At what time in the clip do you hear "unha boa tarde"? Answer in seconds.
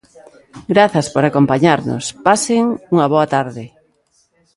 2.93-3.65